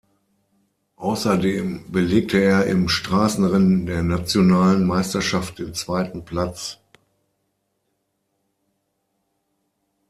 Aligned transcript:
Außerdem 0.95 1.91
belegte 1.91 2.39
er 2.41 2.65
im 2.65 2.89
Straßenrennen 2.89 3.85
der 3.85 4.01
nationalen 4.01 4.83
Meisterschaft 4.87 5.59
den 5.59 5.75
zweiten 5.75 6.25
Platz. 6.25 6.79